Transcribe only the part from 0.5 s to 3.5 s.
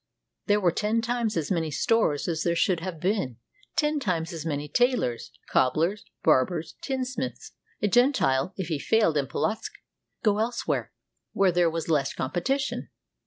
were ten times as many stores as there should have been,